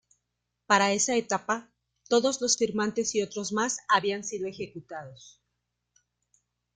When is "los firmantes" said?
2.41-3.13